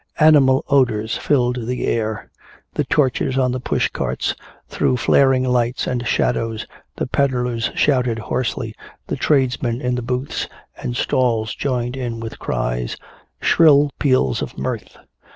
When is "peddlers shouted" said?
7.05-8.17